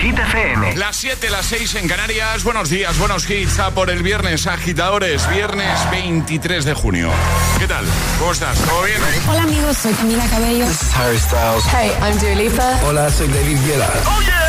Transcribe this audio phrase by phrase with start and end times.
[0.00, 0.76] Hit FM.
[0.76, 2.42] Las 7, las 6 en Canarias.
[2.42, 3.58] Buenos días, buenos hits.
[3.58, 5.28] A por el viernes, agitadores.
[5.28, 7.10] Viernes 23 de junio.
[7.58, 7.84] ¿Qué tal?
[8.18, 8.58] ¿Cómo estás?
[8.60, 8.98] ¿Todo bien?
[9.28, 10.64] Hola amigos, soy Camila Cabello.
[10.64, 11.64] This is Harry Styles.
[11.66, 12.80] Hey, I'm Dua Lipa.
[12.86, 13.90] Hola, soy David Guetta.
[14.06, 14.40] ¡Oh, yeah!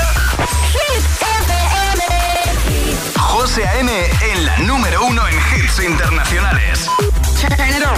[0.72, 2.02] Hit FM.
[3.20, 3.92] José A.M.
[4.32, 6.88] en la número uno en hits internacionales.
[7.42, 7.98] Turn it on.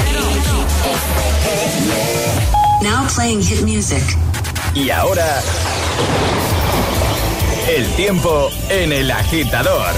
[2.82, 4.04] Now playing hit music.
[4.74, 5.44] Y ahora...
[7.68, 9.95] El tiempo en el agitador.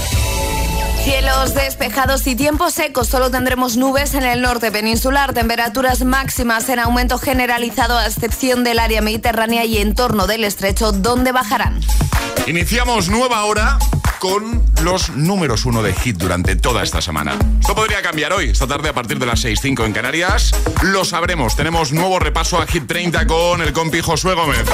[1.02, 3.02] Cielos despejados y tiempo seco.
[3.02, 5.34] Solo tendremos nubes en el norte peninsular.
[5.34, 10.92] Temperaturas máximas en aumento generalizado a excepción del área mediterránea y en torno del estrecho,
[10.92, 11.80] donde bajarán.
[12.46, 13.78] Iniciamos nueva hora
[14.28, 17.38] con los números uno de hit durante toda esta semana.
[17.60, 20.52] Esto podría cambiar hoy, esta tarde a partir de las 6.05 en Canarias.
[20.82, 21.54] Lo sabremos.
[21.54, 24.64] Tenemos nuevo repaso a Hit 30 con el compi Josué Gómez.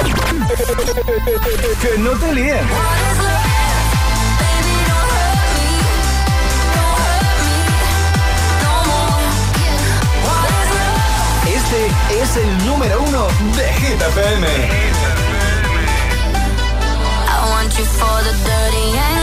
[1.81, 2.65] Que no te líen.
[11.45, 14.47] Este es el número uno de Hit FM.
[17.27, 19.22] I want you for the dirty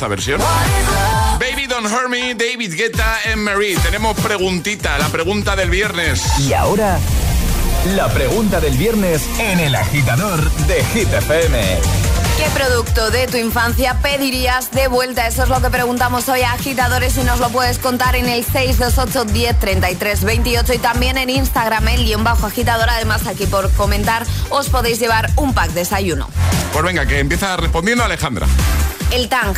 [0.00, 0.40] esta versión.
[1.38, 3.76] Baby Don't Hurt Me, David Guetta en Marie.
[3.80, 6.22] Tenemos preguntita, la pregunta del viernes.
[6.38, 6.98] Y ahora,
[7.94, 11.58] la pregunta del viernes en el agitador de Hit FM.
[12.38, 15.26] ¿Qué producto de tu infancia pedirías de vuelta?
[15.26, 18.42] Eso es lo que preguntamos hoy a agitadores y nos lo puedes contar en el
[18.42, 22.88] 628 10 33 28 y también en Instagram, el guion bajo agitador.
[22.88, 26.30] Además, aquí por comentar os podéis llevar un pack desayuno.
[26.72, 28.46] Pues venga, que empieza respondiendo Alejandra.
[29.10, 29.54] El Tang.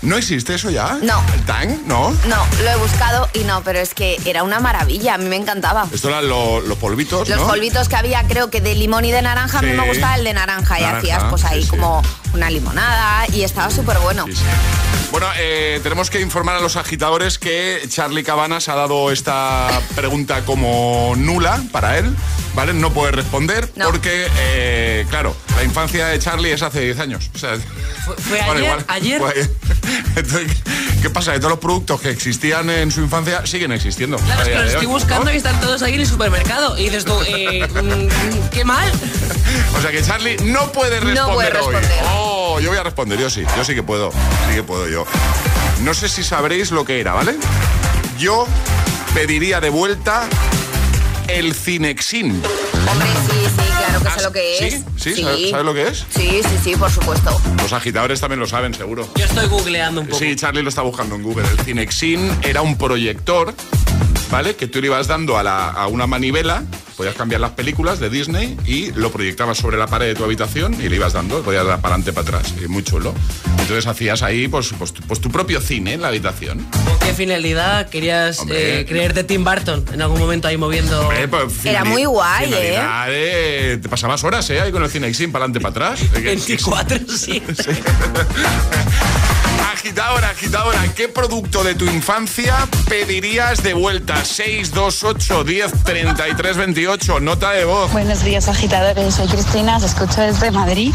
[0.00, 0.96] ¿No existe eso ya?
[1.02, 1.20] No.
[1.34, 1.68] ¿El Tang?
[1.86, 2.10] ¿No?
[2.28, 5.34] No, lo he buscado y no, pero es que era una maravilla, a mí me
[5.36, 5.88] encantaba.
[5.92, 7.46] Esto eran lo- los polvitos, Los ¿no?
[7.48, 10.22] polvitos que había, creo que de limón y de naranja, a mí me gustaba el
[10.24, 11.76] de naranja y hacías pues ahí sí, sí.
[12.34, 14.24] Una limonada y estaba súper bueno.
[14.26, 14.42] Sí, sí.
[15.10, 20.44] Bueno, eh, tenemos que informar a los agitadores que Charlie Cabanas ha dado esta pregunta
[20.44, 22.14] como nula para él,
[22.54, 22.74] ¿vale?
[22.74, 23.86] No puede responder No.
[23.86, 27.30] porque, eh, claro, la infancia de Charlie es hace 10 años.
[27.34, 27.56] O sea,
[28.04, 29.18] Fue, fue bueno, ayer, igual, ayer.
[29.20, 29.50] fue ayer.
[30.16, 30.56] Entonces,
[31.02, 31.32] ¿qué pasa?
[31.32, 34.16] Que todos los productos que existían en su infancia siguen existiendo.
[34.18, 35.32] Claro, es que los estoy hoy, buscando ¿no?
[35.32, 36.76] y están todos ahí en el supermercado.
[36.78, 38.90] Y dices tú, eh, mm, qué mal.
[39.76, 41.54] O sea que Charlie no puede responder, No puede hoy.
[41.74, 42.04] responder.
[42.12, 44.10] Oh, yo voy a responder, yo sí, yo sí que puedo,
[44.48, 45.06] sí que puedo yo.
[45.82, 47.34] No sé si sabréis lo que era, ¿vale?
[48.18, 48.46] Yo
[49.14, 50.28] pediría de vuelta
[51.28, 52.42] el Cinexin.
[52.90, 54.64] Hombre, sí, sí, claro que sé lo que ¿Sí?
[54.64, 54.84] es.
[54.96, 55.22] ¿Sí?
[55.22, 56.06] ¿Sabes- sabes lo que es?
[56.10, 57.40] Sí, sí, sí, por supuesto.
[57.62, 59.08] Los agitadores también lo saben, seguro.
[59.16, 60.18] Yo estoy googleando un poco.
[60.18, 61.46] Sí, Charlie lo está buscando en Google.
[61.48, 63.54] El Cinexin era un proyector,
[64.30, 64.56] ¿vale?
[64.56, 66.62] Que tú le ibas dando a, la- a una manivela
[66.96, 70.74] podías cambiar las películas de Disney y lo proyectabas sobre la pared de tu habitación
[70.82, 73.14] y le ibas dando, podías dar para adelante, para atrás, y muy chulo.
[73.60, 76.58] Entonces hacías ahí pues, pues, tu- pues tu propio cine en la habitación.
[76.58, 78.80] ¿Con qué finalidad querías Hombre.
[78.80, 81.02] eh, creerte Tim Burton en algún momento ahí moviendo?
[81.02, 82.80] Hombre, pues, Era muy guay, ¿eh?
[83.08, 84.60] de- Te pasabas horas, ¿eh?
[84.60, 86.12] Ahí con el Cinexin, para adelante, para atrás.
[86.20, 87.40] 24, sí.
[89.78, 94.24] Agitadora, agitadora, ¿qué producto de tu infancia pedirías de vuelta?
[94.24, 97.92] 628 10 33 28, nota de voz.
[97.92, 100.92] Buenos días agitadores, soy Cristina, os escucho desde Madrid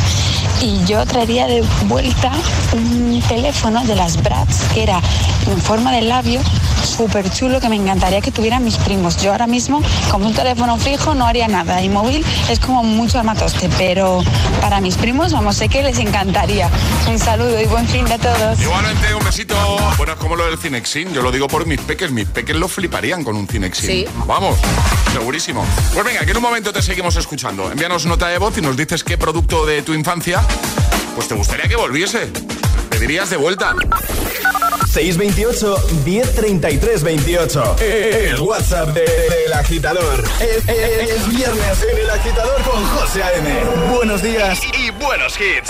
[0.62, 2.34] y yo traería de vuelta
[2.74, 5.00] un teléfono de las Bratz que era
[5.48, 6.42] en forma de labio,
[6.84, 9.16] súper chulo que me encantaría que tuvieran mis primos.
[9.18, 9.82] Yo ahora mismo
[10.12, 14.24] como un teléfono fijo no haría nada y móvil es como mucho armatoste, pero
[14.60, 16.70] para mis primos vamos, sé que les encantaría.
[17.10, 18.60] Un saludo y buen fin de todos.
[18.76, 19.56] Igualmente, un besito.
[19.98, 21.14] Bueno, es como lo del Cinexin.
[21.14, 22.10] Yo lo digo por mis peques.
[22.10, 23.86] Mis peques lo fliparían con un Cinexin.
[23.88, 24.06] Sí.
[24.26, 24.58] Vamos,
[25.12, 25.64] segurísimo.
[25.94, 27.72] Pues venga, que en un momento te seguimos escuchando.
[27.72, 30.42] Envíanos nota de voz y nos dices qué producto de tu infancia
[31.14, 32.28] pues te gustaría que volviese.
[32.90, 33.76] Pedirías de vuelta.
[34.92, 37.76] 628 1033 28.
[37.80, 40.24] El WhatsApp de- del agitador.
[40.40, 43.64] Es, es- es viernes en el agitador con José A.M.
[43.94, 45.70] Buenos días y buenos hits.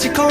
[0.00, 0.30] Turn your magic on.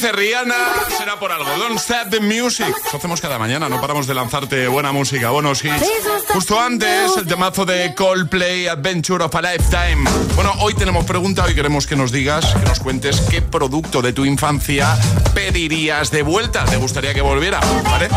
[0.00, 1.48] Dice Rihanna, será por algo.
[1.56, 2.74] Don't stop the music.
[2.86, 5.82] Eso hacemos cada mañana, no paramos de lanzarte buena música, buenos hits.
[6.28, 10.08] Justo antes, el temazo de Coldplay, Adventure of a Lifetime.
[10.34, 14.12] Bueno, hoy tenemos pregunta, hoy queremos que nos digas, que nos cuentes qué producto de
[14.12, 14.94] tu infancia
[15.32, 16.66] pedirías de vuelta.
[16.66, 17.60] ¿Te gustaría que volviera?
[17.84, 18.08] ¿Vale?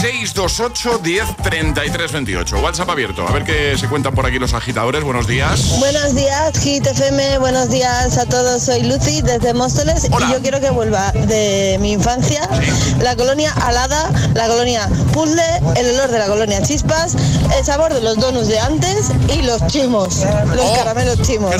[0.00, 2.58] 628 10 33 28.
[2.60, 3.28] WhatsApp abierto.
[3.28, 5.04] A ver qué se cuentan por aquí los agitadores.
[5.04, 5.78] Buenos días.
[5.78, 7.38] Buenos días, Hit FM.
[7.38, 8.62] Buenos días a todos.
[8.62, 12.29] Soy Lucy desde Móstoles y yo quiero que vuelva de mi infancia
[13.00, 15.42] la colonia Alada, la colonia Puzzle,
[15.76, 17.16] el olor de la colonia Chispas,
[17.56, 21.54] el sabor de los donuts de antes y los chimos, los caramelos chimos.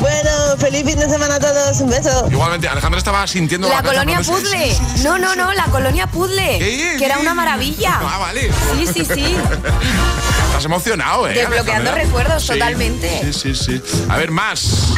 [0.00, 1.80] Bueno, feliz fin de semana a todos.
[1.80, 2.28] Un beso.
[2.30, 4.76] Igualmente, Alejandra estaba sintiendo La casa colonia puzzle.
[5.02, 6.58] No, no, no, la colonia puzzle.
[6.58, 6.96] ¿Qué?
[6.98, 8.00] Que era una maravilla.
[8.12, 8.50] Ah, vale.
[8.76, 9.36] Sí, sí, sí.
[10.48, 11.34] Estás emocionado, ¿eh?
[11.34, 13.32] Desbloqueando recuerdos, Sí, totalmente.
[13.32, 13.82] Sí, sí, sí.
[14.10, 14.92] A ver, más.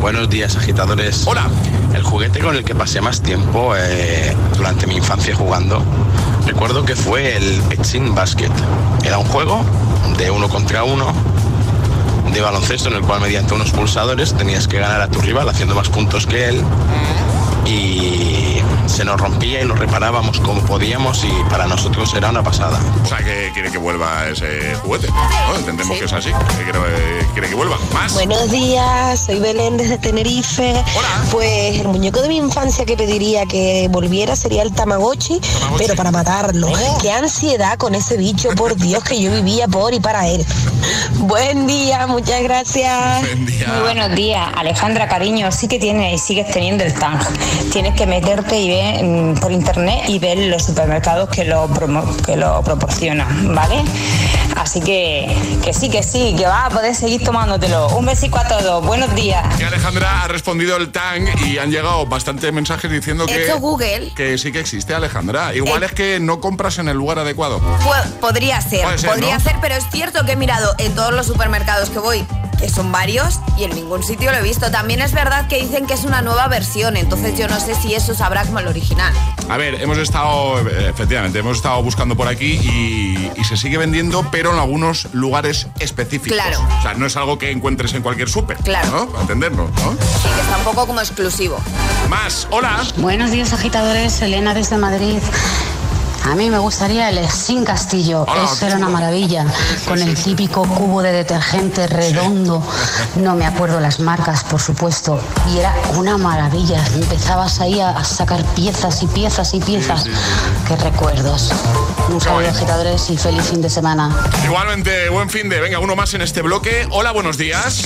[0.00, 1.26] Buenos días, agitadores.
[1.26, 1.48] Hola.
[1.92, 5.82] El juguete con el que pasé más tiempo eh, durante mi infancia jugando,
[6.46, 8.50] recuerdo que fue el Exin Basket.
[9.02, 9.64] Era un juego
[10.16, 11.12] de uno contra uno
[12.32, 15.74] de baloncesto en el cual mediante unos pulsadores tenías que ganar a tu rival haciendo
[15.74, 16.62] más puntos que él
[17.66, 18.47] y
[18.98, 22.80] se nos rompía y lo reparábamos como podíamos y para nosotros era una pasada.
[23.00, 25.06] O sea, que quiere que vuelva ese juguete.
[25.06, 25.56] ¿no?
[25.56, 26.30] Entendemos que es así.
[26.30, 26.80] Que quiere,
[27.32, 27.78] quiere que vuelva.
[27.94, 28.12] Más.
[28.14, 30.82] Buenos días, soy Belén desde Tenerife.
[31.30, 35.40] Pues el muñeco de mi infancia que pediría que volviera sería el Tamagotchi,
[35.76, 36.68] pero para matarlo.
[37.00, 40.44] Qué ansiedad con ese bicho, por Dios, que yo vivía por y para él.
[41.18, 43.22] Buen día, muchas gracias.
[43.46, 47.20] Muy buenos días, Alejandra, cariño, sí que tienes y sigues teniendo el Tang.
[47.72, 48.87] Tienes que meterte y ver
[49.40, 53.82] por internet y ver los supermercados que lo, promo- que lo proporcionan, ¿vale?
[54.56, 57.88] Así que, que sí, que sí, que vas a poder seguir tomándotelo.
[57.96, 59.44] Un besico a todos, buenos días.
[59.64, 64.12] Alejandra ha respondido el tang y han llegado bastantes mensajes diciendo que, Google.
[64.16, 65.54] que sí que existe Alejandra.
[65.54, 65.86] Igual Eh.
[65.86, 67.60] es que no compras en el lugar adecuado.
[68.20, 69.40] Podría ser, podría ¿no?
[69.44, 72.26] ser, pero es cierto que he mirado en todos los supermercados que voy,
[72.58, 74.70] que son varios, y en ningún sitio lo he visto.
[74.70, 77.94] También es verdad que dicen que es una nueva versión, entonces yo no sé si
[77.94, 79.12] eso sabrá como el original.
[79.48, 84.26] A ver, hemos estado, efectivamente, hemos estado buscando por aquí y, y se sigue vendiendo,
[84.30, 86.36] pero en algunos lugares específicos.
[86.36, 86.60] Claro.
[86.78, 88.56] O sea, no es algo que encuentres en cualquier súper.
[88.58, 88.90] Claro.
[88.90, 89.06] ¿no?
[89.08, 89.92] Para entenderlo, ¿no?
[89.92, 91.58] Sí, que está un poco como exclusivo.
[92.08, 92.82] Más, hola.
[92.96, 95.18] Buenos días agitadores, Elena desde Madrid.
[96.28, 99.46] A mí me gustaría el Sin Castillo, Hola, eso era una maravilla,
[99.86, 102.62] con el típico cubo de detergente redondo,
[103.16, 105.18] no me acuerdo las marcas por supuesto,
[105.50, 110.04] y era una maravilla, empezabas ahí a, a sacar piezas y piezas y piezas,
[110.66, 111.50] qué recuerdos.
[112.10, 114.16] Un saludo agitadores y feliz fin de semana.
[114.42, 115.60] Igualmente, buen fin de.
[115.60, 116.88] Venga, uno más en este bloque.
[116.90, 117.82] Hola, buenos días.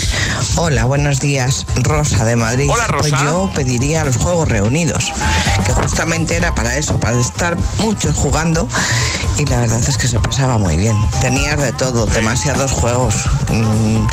[0.54, 1.66] Hola, buenos días.
[1.75, 2.70] Rosa de Madrid.
[2.70, 3.08] Hola, Rosa.
[3.11, 5.12] Pues yo pediría los Juegos Reunidos,
[5.66, 8.67] que justamente era para eso, para estar muchos jugando
[9.37, 10.97] y la verdad es que se pasaba muy bien.
[11.21, 13.15] Tenías de todo, demasiados juegos.
[13.51, 14.07] Mm,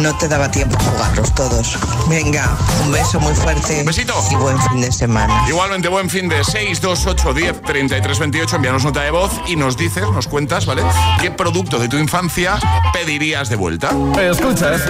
[0.00, 1.76] no te daba tiempo a jugarlos todos.
[2.08, 3.82] Venga, un beso muy fuerte.
[3.82, 4.14] Besito.
[4.30, 5.44] Y buen fin de semana.
[5.48, 8.56] Igualmente, buen fin de 6, 2, 8, 10, 33, 28.
[8.56, 10.82] Envíanos nota de voz y nos dices, nos cuentas, ¿vale?
[11.20, 12.56] ¿Qué producto de tu infancia
[12.92, 13.90] pedirías de vuelta?
[14.20, 14.82] Escuchas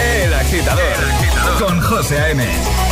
[0.00, 0.96] El agitador,
[1.58, 2.91] con José A.M.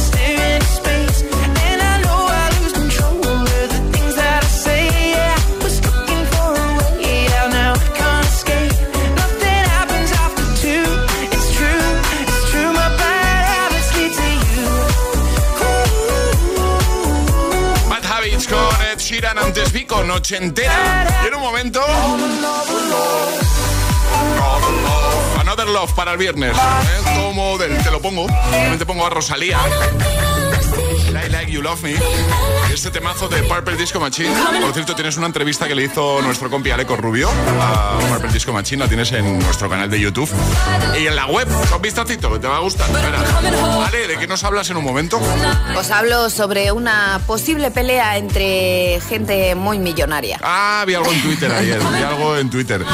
[19.91, 21.05] con Noche Entera.
[21.23, 21.81] Y en un momento...
[25.39, 26.55] Another Love para el viernes.
[26.55, 27.21] ¿eh?
[27.21, 28.25] Como del te lo pongo.
[28.51, 29.59] Realmente pongo a Rosalía.
[31.51, 31.95] You Love Me.
[32.73, 34.33] Este temazo de Purple Disco Machine.
[34.61, 38.53] Por cierto, tienes una entrevista que le hizo nuestro compi Aleco Rubio a Purple Disco
[38.53, 38.83] Machine.
[38.83, 40.29] La tienes en nuestro canal de YouTube.
[40.97, 41.47] Y en la web.
[41.75, 42.89] Un vistacito, que te va a gustar.
[42.93, 43.25] Verás.
[43.85, 45.19] Ale, ¿de qué nos hablas en un momento?
[45.75, 50.39] Os hablo sobre una posible pelea entre gente muy millonaria.
[50.41, 51.79] Ah, vi algo en Twitter ayer.
[51.79, 52.85] Vi algo en Twitter.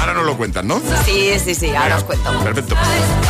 [0.00, 0.80] Ahora nos lo cuentan, ¿no?
[1.04, 2.30] Sí, sí, sí, ahora os cuento.
[2.42, 2.74] Perfecto.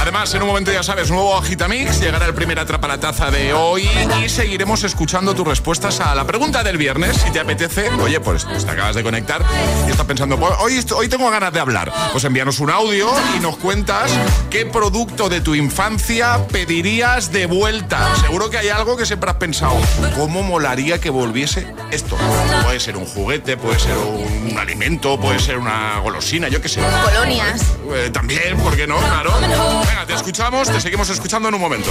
[0.00, 3.52] Además, en un momento ya sabes, nuevo Agitamix, llegará el primer atrapa la taza de
[3.52, 3.88] hoy
[4.22, 7.16] y seguiremos escuchando tus respuestas a la pregunta del viernes.
[7.16, 9.42] Si te apetece, oye, pues, te acabas de conectar
[9.88, 11.90] y estás pensando, pues, hoy, hoy tengo ganas de hablar.
[12.12, 14.12] Pues envíanos un audio y nos cuentas
[14.50, 18.14] qué producto de tu infancia pedirías de vuelta.
[18.16, 19.74] Seguro que hay algo que siempre has pensado.
[20.18, 22.18] ¿Cómo molaría que volviese esto?
[22.62, 26.82] Puede ser un juguete, puede ser un alimento, puede ser una golosina, yo qué sé.
[27.04, 27.62] Colonias.
[27.94, 28.98] Eh, también, ¿por qué no?
[28.98, 29.32] Claro.
[29.40, 31.90] Venga, te escuchamos, te seguimos escuchando en un momento.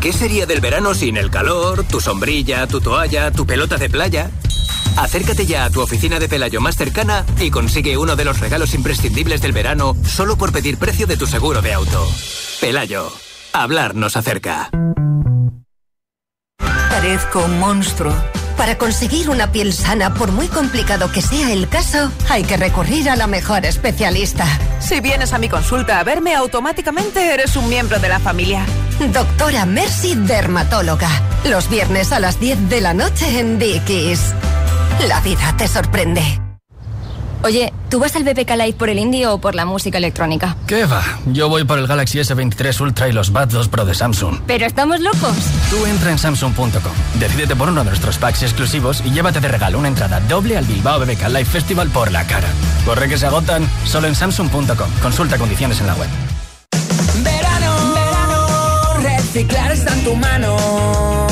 [0.00, 4.30] ¿Qué sería del verano sin el calor, tu sombrilla, tu toalla, tu pelota de playa?
[4.96, 8.74] Acércate ya a tu oficina de Pelayo más cercana y consigue uno de los regalos
[8.74, 12.06] imprescindibles del verano solo por pedir precio de tu seguro de auto.
[12.60, 13.12] Pelayo,
[13.52, 14.70] hablar nos acerca.
[16.58, 18.14] Parezco un monstruo.
[18.58, 23.08] Para conseguir una piel sana, por muy complicado que sea el caso, hay que recurrir
[23.08, 24.44] a la mejor especialista.
[24.80, 28.66] Si vienes a mi consulta a verme, automáticamente eres un miembro de la familia.
[29.12, 31.08] Doctora Mercy Dermatóloga.
[31.44, 34.34] Los viernes a las 10 de la noche en Dickies.
[35.06, 36.47] La vida te sorprende.
[37.44, 40.56] Oye, ¿tú vas al BBK Live por el indie o por la música electrónica?
[40.66, 41.02] ¿Qué va?
[41.26, 44.40] Yo voy por el Galaxy S23 Ultra y los Buds 2 Pro de Samsung.
[44.46, 45.36] ¿Pero estamos locos?
[45.70, 49.78] Tú entra en Samsung.com, decídete por uno de nuestros packs exclusivos y llévate de regalo
[49.78, 52.48] una entrada doble al Bilbao BBK Live Festival por la cara.
[52.84, 54.90] Corre que se agotan solo en Samsung.com.
[55.00, 56.08] Consulta condiciones en la web.
[57.22, 61.27] Verano, verano, reciclar está en tu mano.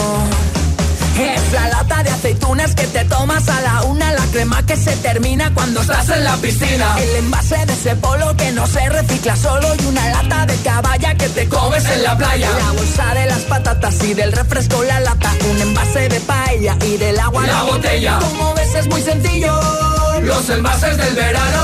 [1.19, 4.95] Es la lata de aceitunas que te tomas a la una, la crema que se
[4.97, 6.95] termina cuando estás en la piscina.
[7.01, 11.15] El envase de ese polo que no se recicla solo y una lata de caballa
[11.15, 12.51] que te comes en la playa.
[12.51, 16.99] La bolsa de las patatas y del refresco la lata, un envase de paella y
[16.99, 18.19] del agua La botella.
[18.19, 19.59] Como ves es muy sencillo.
[20.23, 21.63] Los envases del verano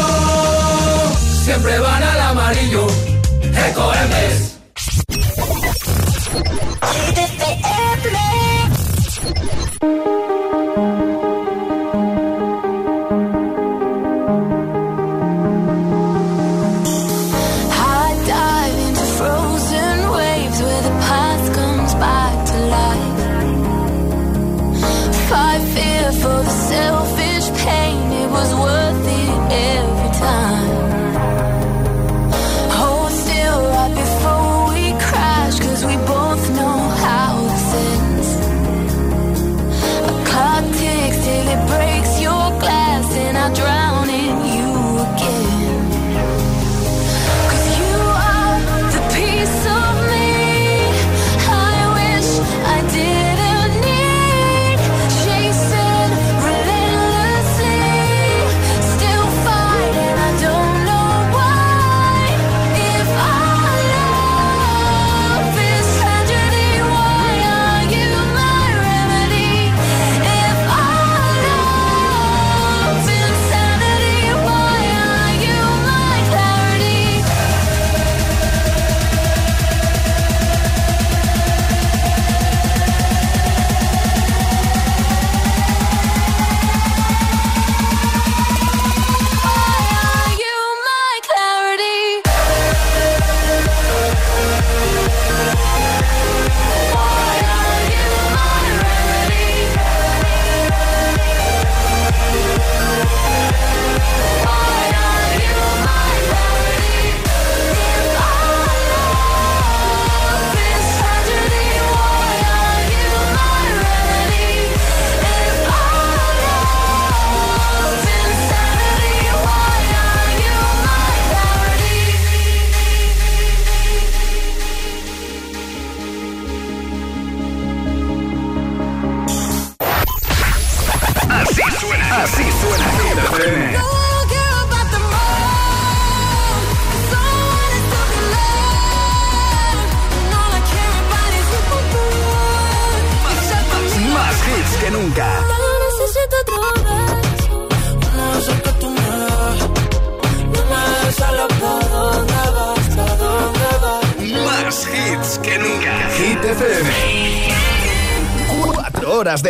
[1.45, 2.87] siempre van al amarillo.
[3.69, 4.53] Ecoembes.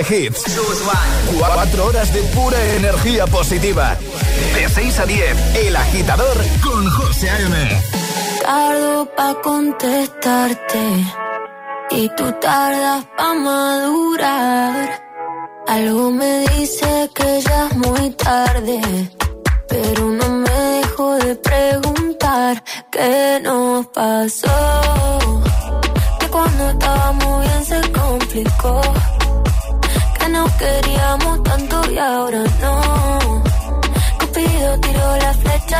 [0.02, 0.51] Cuatro horas de hits.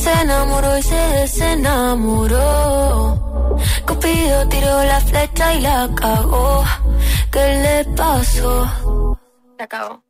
[0.00, 2.38] Se enamoró y se desenamoró.
[3.86, 6.64] Cupido tiró la flecha y la cagó.
[7.30, 8.66] ¿Qué le pasó?
[9.58, 10.09] Se acabó.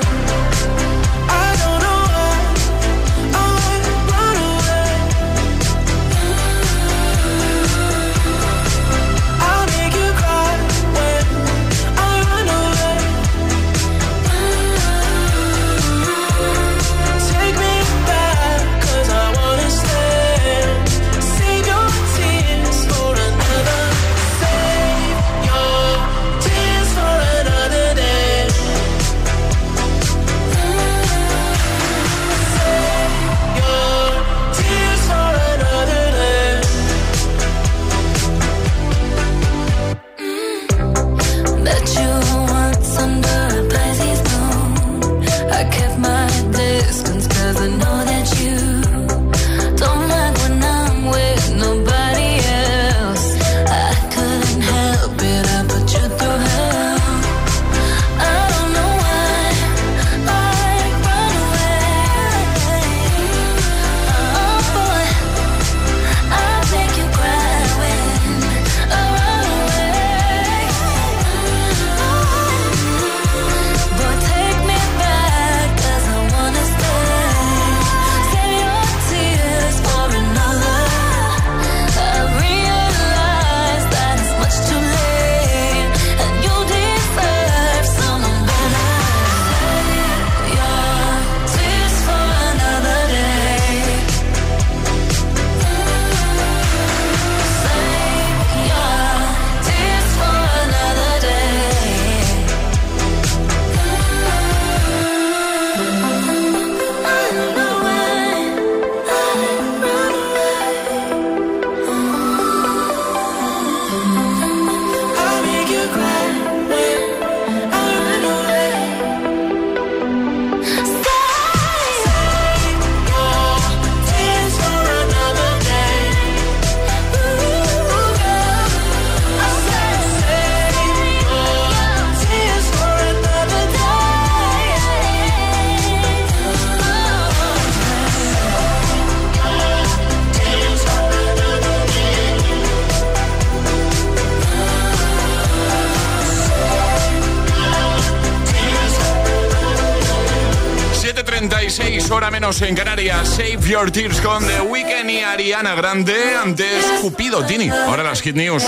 [153.71, 156.35] Your Tears con The Weeknd y Ariana Grande.
[156.35, 157.69] Antes Cupido, Tini.
[157.69, 158.65] Ahora las Hit News.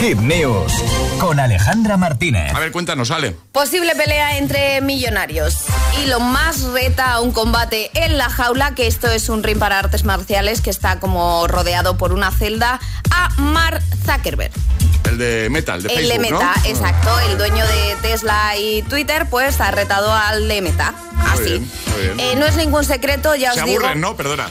[0.00, 0.72] Hit News
[1.18, 2.54] con Alejandra Martínez.
[2.54, 3.34] A ver, cuéntanos, Ale.
[3.50, 5.64] Posible pelea entre millonarios.
[6.00, 9.58] Y lo más reta a un combate en la jaula, que esto es un ring
[9.58, 12.78] para artes marciales que está como rodeado por una celda,
[13.10, 14.52] a Mark Zuckerberg.
[15.18, 16.68] El de Meta, el de el Facebook, de Meta, ¿no?
[16.70, 17.18] exacto.
[17.28, 20.94] El dueño de Tesla y Twitter, pues ha retado al de Meta.
[21.14, 21.42] Muy Así.
[21.44, 22.20] bien, muy bien.
[22.20, 23.80] Eh, no es ningún secreto, ya Se os digo.
[23.80, 24.14] aburren, ¿no?
[24.16, 24.48] Perdona.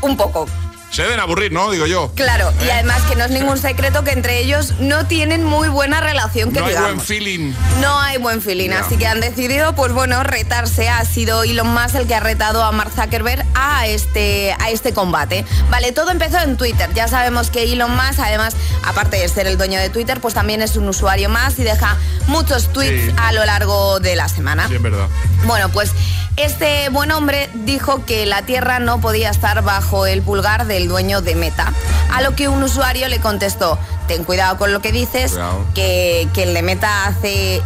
[0.00, 0.48] Un poco.
[0.90, 1.70] Se deben aburrir, ¿no?
[1.72, 2.12] Digo yo.
[2.14, 2.72] Claro, y ¿Eh?
[2.72, 6.60] además que no es ningún secreto que entre ellos no tienen muy buena relación, que
[6.60, 7.52] No hay buen feeling.
[7.80, 10.88] No hay buen feeling, así que han decidido, pues bueno, retarse.
[10.88, 14.94] Ha sido Elon Musk el que ha retado a Mark Zuckerberg a este, a este
[14.94, 15.44] combate.
[15.70, 16.88] Vale, todo empezó en Twitter.
[16.94, 20.62] Ya sabemos que Elon Musk, además, aparte de ser el dueño de Twitter, pues también
[20.62, 21.96] es un usuario más y deja
[22.28, 23.12] muchos tweets Sí.
[23.18, 24.66] a lo largo de la semana.
[24.68, 25.08] Sí, es verdad.
[25.44, 25.90] Bueno, pues
[26.36, 31.22] este buen hombre dijo que la Tierra no podía estar bajo el pulgar del dueño
[31.22, 31.72] de Meta.
[32.12, 35.38] A lo que un usuario le contestó, ten cuidado con lo que dices,
[35.74, 37.62] que, que el de Meta hace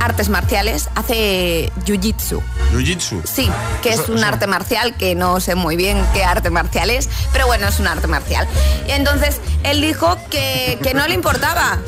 [0.00, 2.42] artes marciales, hace jiu-jitsu.
[2.72, 3.22] Jiu-Jitsu.
[3.24, 3.50] Sí,
[3.82, 7.46] que es un arte marcial, que no sé muy bien qué arte marcial es, pero
[7.46, 8.46] bueno, es un arte marcial.
[8.88, 11.78] Y entonces él dijo que, que no le importaba,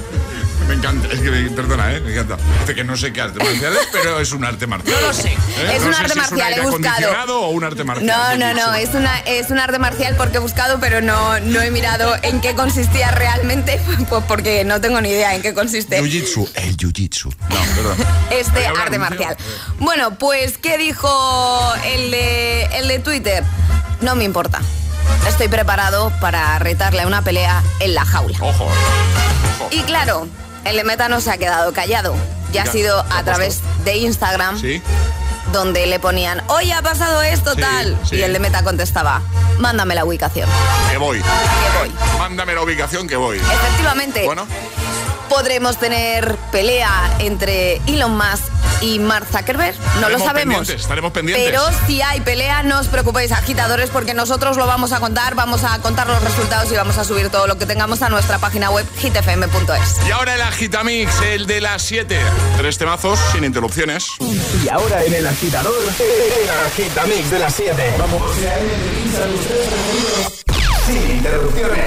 [0.68, 2.00] Me encanta, es que me, perdona, ¿eh?
[2.00, 2.36] me encanta.
[2.60, 4.96] Dice que no sé qué arte marcial es, pero es un arte marcial.
[5.00, 5.32] No lo sé.
[5.72, 7.40] Es No un sé arte si marcial, es un aire he buscado.
[7.42, 8.06] o un arte marcial.
[8.06, 11.60] No, no, no, es, una, es un arte marcial porque he buscado, pero no, no
[11.62, 16.02] he mirado en qué consistía realmente, pues porque no tengo ni idea en qué consiste
[16.02, 17.32] Jiu-Jitsu, el Jiu-Jitsu.
[17.48, 17.96] No, perdón.
[18.30, 19.36] este arte marcial.
[19.78, 23.44] Bueno, pues, ¿qué dijo el de, el de Twitter?
[24.00, 24.60] No me importa.
[25.28, 28.36] Estoy preparado para retarle a una pelea en la jaula.
[28.40, 28.64] Ojo.
[28.64, 29.68] Ojo.
[29.70, 30.28] Y claro,
[30.68, 32.14] el de Meta no se ha quedado callado.
[32.52, 34.82] Ya ha sido ¿qué ha a través de Instagram Sí.
[35.52, 37.98] donde le ponían, oye, ha pasado esto, Sí, tal.
[38.08, 38.16] sí.
[38.16, 39.20] Y el de Meta contestaba,
[39.58, 40.48] mándame la ubicación.
[40.90, 41.18] Que voy.
[41.20, 41.92] Que voy.
[42.18, 43.38] Mándame la ubicación que voy.
[43.38, 44.46] Efectivamente, Bueno,
[45.28, 49.74] podremos tener pelea entre Elon Musk y Mark Zuckerberg.
[50.00, 50.34] No lo sabemos.
[50.56, 51.46] pendientes, estaremos pendientes.
[51.46, 55.64] Pero si hay pelea, no os preocupéis, agitadores, porque nosotros lo vamos a contar, vamos
[55.64, 58.70] a contar los resultados y vamos a subir todo lo que tengamos a nuestra página
[58.70, 60.06] web hitfm.es.
[60.06, 62.18] Y ahora el Agitamix, el de las 7.
[62.56, 64.06] Tres temazos sin interrupciones.
[64.20, 67.94] Y ahora en el agitador, el agitamix de las 7.
[67.98, 68.22] Vamos.
[70.86, 71.86] Sin interrupciones.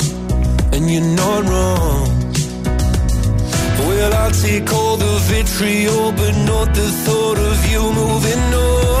[0.81, 2.07] and you're not wrong.
[3.87, 9.00] Well, I'll take all the vitriol, but not the thought of you moving on.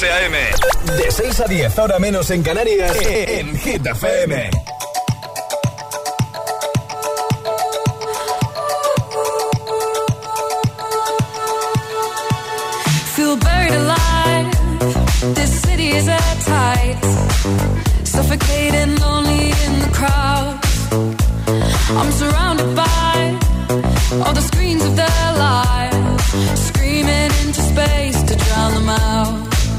[0.00, 0.34] José A.M.
[0.96, 4.50] De 6 a 10, ahora menos en Canarias, eh, eh, en Hit FM.
[13.14, 14.50] Feel buried alive.
[15.34, 18.10] This city is at tights.
[18.10, 20.58] Suffocating, lonely in the crowd.
[21.90, 23.38] I'm surrounded by
[24.24, 26.24] all the screens of their lives.
[26.68, 29.39] Screaming into space to drown them out.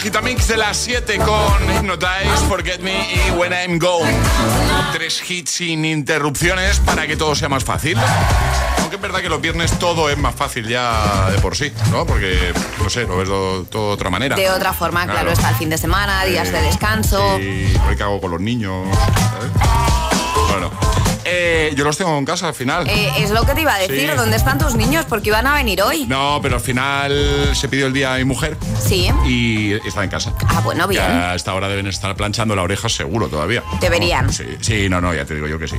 [0.00, 4.10] Agitamix de las 7 con Hypnotize, Forget Me y When I'm Gone.
[4.94, 7.98] Tres hits sin interrupciones para que todo sea más fácil.
[8.78, 12.06] Aunque es verdad que los viernes todo es más fácil ya de por sí, ¿no?
[12.06, 14.36] Porque, no sé, lo ves todo, todo de otra manera.
[14.36, 17.38] De otra forma, claro, está el fin de semana, días de descanso.
[17.38, 18.88] Y ¿qué hago con los niños?
[18.96, 19.50] ¿sabes?
[20.50, 20.70] Bueno,
[21.30, 22.88] eh, yo los tengo en casa al final.
[22.88, 24.16] Eh, es lo que te iba a decir, Sí.
[24.16, 25.04] ¿dónde están tus niños?
[25.08, 26.06] Porque iban a venir hoy.
[26.06, 29.08] No, pero al final se pidió el día a mi mujer Sí.
[29.26, 30.32] y está en casa.
[30.48, 31.02] Ah, bueno, bien.
[31.02, 33.62] a esta hora deben estar planchando la oreja seguro todavía.
[33.80, 34.26] Deberían.
[34.26, 35.76] No, sí, sí, no, no, ya te digo yo que sí.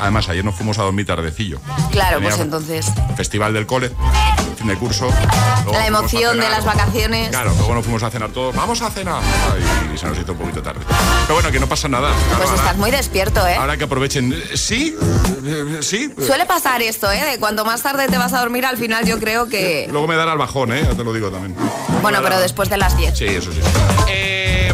[0.00, 1.60] Además, ayer nos fuimos a dormir tardecillo.
[1.90, 2.86] Claro, Tenía pues entonces.
[3.16, 3.90] Festival del cole,
[4.58, 5.08] fin de curso.
[5.64, 7.30] luego La emoción de las vacaciones.
[7.30, 8.54] Claro, luego nos fuimos a cenar todos.
[8.54, 9.22] Vamos a cenar.
[9.22, 10.80] Ay, Y se nos hizo un poquito tarde.
[11.22, 12.08] Pero bueno, que no pasa nada.
[12.10, 13.54] Claro, Pues ahora- estás muy despierto, ¿eh?
[13.54, 14.34] Ahora que aprovechen.
[14.54, 14.96] Sí,
[15.46, 16.12] eh, sí.
[16.24, 17.22] Suele pasar esto, ¿eh?
[17.24, 19.86] De cuanto más tarde te vas a dormir, al final yo creo que...
[19.90, 20.82] Luego me dará el bajón, ¿eh?
[20.84, 21.54] Ya te lo digo también.
[22.02, 23.16] Bueno, pero después de las 10.
[23.16, 23.60] Sí, eso sí.
[24.08, 24.27] Eh,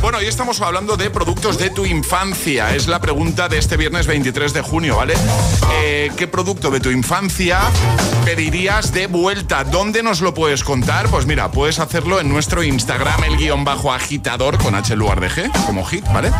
[0.05, 2.75] bueno, hoy estamos hablando de productos de tu infancia.
[2.75, 5.15] Es la pregunta de este viernes 23 de junio, ¿vale?
[5.77, 7.59] Eh, ¿Qué producto de tu infancia
[8.23, 9.65] pedirías de vuelta?
[9.65, 11.09] ¿Dónde nos lo puedes contar?
[11.09, 15.21] Pues mira, puedes hacerlo en nuestro Instagram, el guion bajo agitador, con H en lugar
[15.21, 16.31] de G, como hit, ¿vale?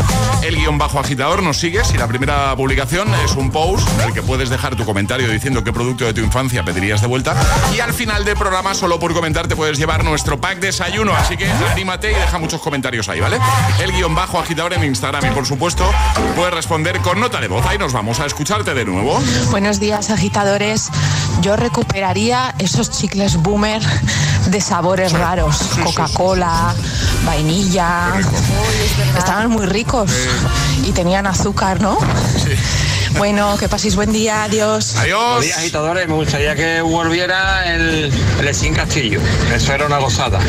[0.43, 4.13] El guion bajo agitador, nos sigues y la primera publicación es un post en el
[4.13, 7.35] que puedes dejar tu comentario diciendo qué producto de tu infancia pedirías de vuelta.
[7.75, 11.15] Y al final del programa, solo por comentar, te puedes llevar nuestro pack desayuno.
[11.15, 13.39] Así que anímate y deja muchos comentarios ahí, ¿vale?
[13.79, 15.27] El guion bajo agitador en Instagram.
[15.27, 15.91] Y por supuesto,
[16.37, 17.65] puedes responder con nota de voz.
[17.67, 19.21] Ahí nos vamos a escucharte de nuevo.
[19.51, 20.91] Buenos días, agitadores.
[21.41, 23.83] Yo recuperaría esos chicles boomer
[24.47, 25.59] de sabores raros.
[25.83, 26.75] Coca-Cola,
[27.25, 28.13] vainilla.
[29.17, 30.11] Estaban muy ricos
[30.85, 31.99] y tenían azúcar, ¿no?
[33.19, 34.45] Bueno, que paséis buen día.
[34.45, 34.97] Adiós.
[34.97, 35.43] Adiós.
[35.43, 36.09] días, agitadores.
[36.09, 39.21] Me gustaría que volviera el, el Sin Castillo.
[39.55, 40.41] Eso era una gozada.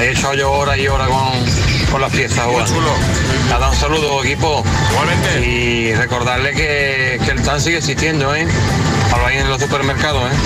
[0.00, 1.32] He hecho yo hora y hora con,
[2.00, 2.46] las piezas.
[2.46, 2.90] Muy chulo.
[3.48, 4.64] Nada, un saludo, equipo.
[4.92, 5.46] Igualmente.
[5.46, 8.46] Y recordarle que, que el TAN sigue existiendo, ¿eh?
[9.12, 10.36] Ahora ahí en los supermercados, ¿eh?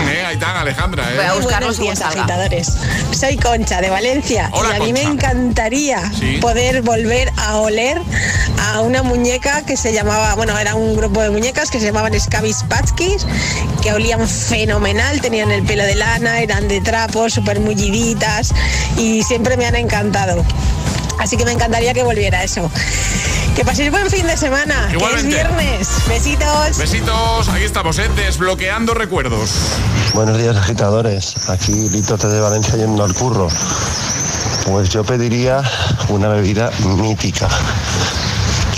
[0.00, 0.24] Están, ¿eh?
[0.26, 1.16] Ahí están, Alejandra, ¿eh?
[1.16, 2.20] Voy a buscarlo Buenos según días, salga.
[2.22, 2.72] agitadores.
[3.18, 4.48] Soy Concha, de Valencia.
[4.52, 6.38] Hola, y a mí me encantaría Sí.
[6.40, 8.00] poder volver a oler
[8.72, 12.18] a una muñeca que se llamaba, bueno, era un grupo de muñecas que se llamaban
[12.18, 13.26] Scabis Patskis,
[13.82, 18.52] que olían fenomenal, tenían el pelo de lana, eran de trapo, súper mulliditas
[18.96, 20.44] y siempre me han encantado.
[21.20, 22.70] Así que me encantaría que volviera eso.
[23.54, 25.88] Que paséis buen fin de semana, que es viernes.
[26.08, 26.78] Besitos.
[26.78, 28.08] Besitos, aquí estamos, ¿eh?
[28.16, 29.50] Desbloqueando recuerdos.
[30.14, 33.48] Buenos días agitadores, aquí Lito de Valencia yendo al curro.
[34.64, 35.62] Pues yo pediría
[36.08, 37.48] una bebida mítica,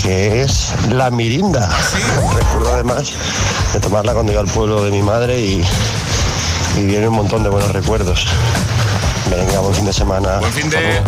[0.01, 1.69] que es la mirinda.
[2.35, 3.13] Recuerdo además
[3.71, 5.65] de tomarla cuando iba al pueblo de mi madre y,
[6.75, 8.27] y viene un montón de buenos recuerdos.
[9.29, 10.39] Venga, buen fin de semana.
[10.39, 11.01] Buen fin de...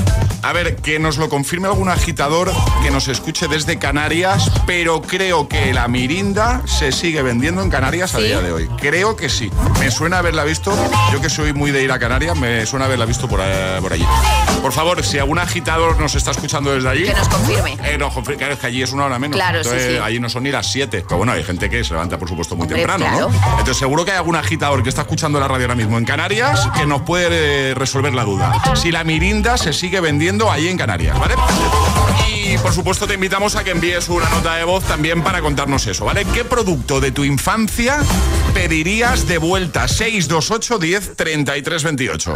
[0.45, 2.51] A ver, que nos lo confirme algún agitador
[2.83, 8.13] que nos escuche desde Canarias, pero creo que la mirinda se sigue vendiendo en Canarias
[8.13, 8.67] a día de hoy.
[8.77, 9.49] Creo que sí.
[9.79, 10.71] Me suena haberla visto,
[11.11, 13.91] yo que soy muy de ir a Canarias, me suena haberla visto por, eh, por
[13.91, 14.05] allí.
[14.61, 17.05] Por favor, si algún agitador nos está escuchando desde allí...
[17.05, 17.77] Que nos confirme.
[17.83, 19.35] Eh, no, claro, es que allí es una hora menos.
[19.35, 20.03] Claro, sí, Entonces, sí.
[20.03, 21.05] allí no son ni las 7.
[21.07, 23.31] Pero bueno, hay gente que se levanta, por supuesto, muy temprano, claro.
[23.31, 23.49] ¿no?
[23.49, 26.69] Entonces seguro que hay algún agitador que está escuchando la radio ahora mismo en Canarias
[26.75, 28.75] que nos puede eh, resolver la duda.
[28.75, 31.35] Si la mirinda se sigue vendiendo ahí en Canarias, ¿vale?
[32.37, 35.87] Y por supuesto te invitamos a que envíes una nota de voz también para contarnos
[35.87, 36.25] eso, ¿vale?
[36.33, 37.97] ¿Qué producto de tu infancia
[38.53, 39.87] pedirías de vuelta?
[39.87, 42.35] 628 10 33 28.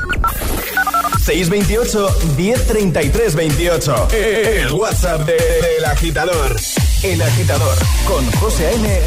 [1.26, 4.08] 628 1033 28.
[4.12, 6.56] El WhatsApp de- del agitador.
[7.04, 7.78] El agitador
[8.08, 9.00] con José A.M.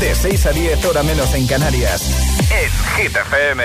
[0.00, 2.02] De 6 a 10 hora menos en Canarias.
[2.50, 3.64] En Hit FM.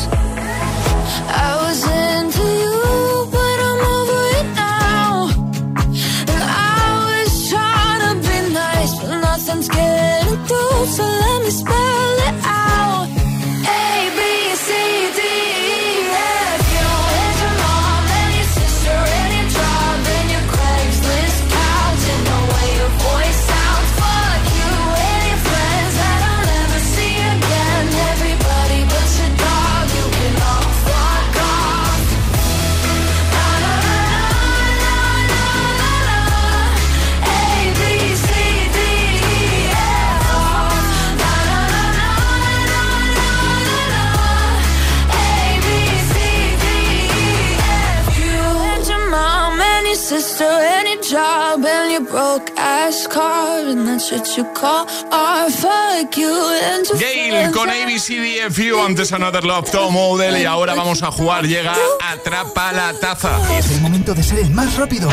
[56.97, 61.45] Gail con ABCDFU, antes Another Love Top Model y ahora vamos a jugar.
[61.45, 63.37] Llega Atrapa la Taza.
[63.57, 65.09] Es el momento de ser el más rápido.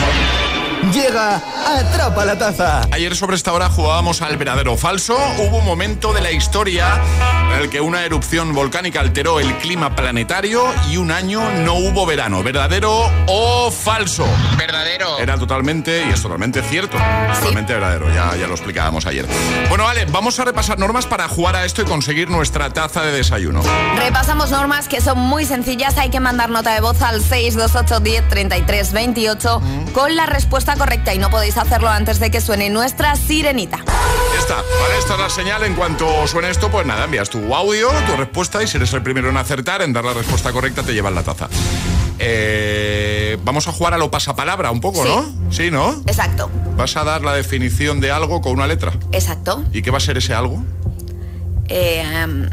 [0.93, 2.81] Llega Atrapa la Taza.
[2.93, 5.19] Ayer sobre esta hora jugábamos al verdadero o falso.
[5.39, 6.99] Hubo un momento de la historia
[7.53, 12.07] en el que una erupción volcánica alteró el clima planetario y un año no hubo
[12.07, 12.43] verano.
[12.43, 14.27] ¿Verdadero o falso?
[14.57, 15.19] Verdadero.
[15.19, 16.97] Era totalmente, y es totalmente cierto,
[17.39, 19.27] totalmente verdadero, ya, ya lo explicábamos ayer.
[19.69, 23.13] Bueno, vale, vamos a repasar normas para jugar a esto y conseguir nuestra taza de
[23.13, 23.63] desayuno.
[23.97, 25.99] Repasamos normas que son muy sencillas.
[25.99, 29.63] Hay que mandar nota de voz al 628 10 33 28
[29.93, 33.79] con la respuesta correcta y no podéis hacerlo antes de que suene nuestra sirenita.
[34.35, 34.99] Ya está, ¿vale?
[34.99, 35.65] Esta es la señal.
[35.65, 39.03] En cuanto suene esto, pues nada, envías tu audio, tu respuesta y si eres el
[39.03, 41.49] primero en acertar, en dar la respuesta correcta, te llevan la taza.
[42.21, 45.09] Eh, vamos a jugar a lo pasapalabra un poco, Sí.
[45.09, 45.51] ¿no?
[45.53, 45.93] Sí, ¿no?
[46.07, 48.93] Exacto, Vas a dar la definición de algo con una letra.
[49.13, 49.65] exacto.
[49.73, 50.63] ¿Y qué va a ser ese algo?
[51.69, 52.49] Eh, em,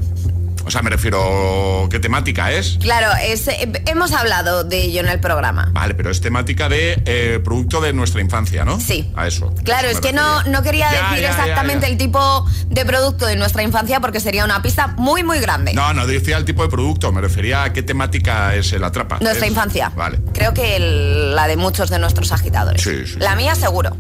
[0.67, 2.77] O sea, me refiero, ¿qué temática es?
[2.81, 5.69] Claro, es, eh, hemos hablado de ello en el programa.
[5.73, 8.79] Vale, pero es temática de eh, producto de nuestra infancia, ¿no?
[8.79, 9.11] Sí.
[9.15, 9.53] A eso.
[9.63, 11.91] Claro, Eso es que no, no quería Ya, decir ya, exactamente ya.
[11.91, 15.73] el tipo de producto de nuestra infancia porque sería una pista muy, muy grande.
[15.75, 19.19] No, no decía el tipo de producto, me refería a qué temática es el atrapa.
[19.21, 19.91] Nuestra Es- infancia.
[19.95, 22.81] Vale, Creo que el- la de muchos de nuestros agitadores.
[22.81, 23.19] Sí, sí.
[23.19, 23.95] La mía seguro.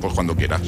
[0.00, 0.60] pues cuando quieras.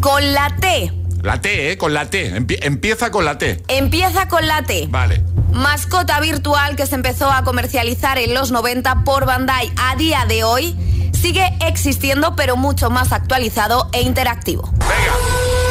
[0.00, 0.92] Con la T.
[1.22, 1.76] La T, ¿eh?
[1.78, 2.34] Con la T.
[2.34, 3.62] Empie- empieza con la T.
[3.68, 4.86] Empieza con la T.
[4.88, 5.22] Vale.
[5.52, 10.44] Mascota virtual que se empezó a comercializar en los 90 por Bandai a día de
[10.44, 10.76] hoy
[11.20, 14.72] sigue existiendo pero mucho más actualizado e interactivo.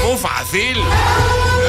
[0.05, 0.77] Muy fácil.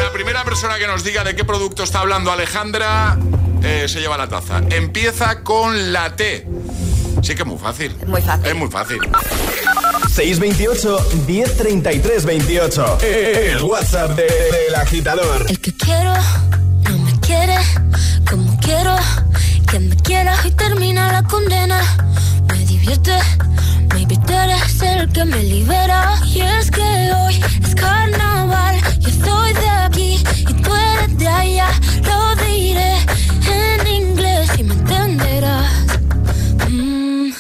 [0.05, 3.17] La primera persona que nos diga de qué producto está hablando Alejandra
[3.63, 4.61] eh, se lleva la taza.
[4.71, 6.47] Empieza con la T.
[7.23, 7.97] Sí que es muy fácil.
[8.07, 8.47] Muy fácil.
[8.47, 8.99] Es muy fácil.
[10.25, 12.99] 628 1033 28.
[13.01, 15.47] El WhatsApp de- del agitador.
[15.49, 16.13] El que quiero
[16.85, 17.57] no me quiere
[18.29, 18.95] como quiero
[19.71, 21.81] que me quiera y termina la condena.
[22.53, 23.17] Me divierte,
[23.95, 26.21] maybe tú eres el que me libera.
[26.27, 26.83] Y es que
[27.25, 31.69] hoy es carnaval, yo soy de aquí y tú eres de allá.
[32.05, 32.95] Lo diré
[33.49, 35.73] en inglés y me entenderás.
[36.69, 37.31] Mm.